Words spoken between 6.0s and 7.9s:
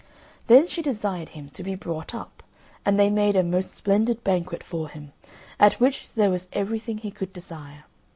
there was everything he could desire.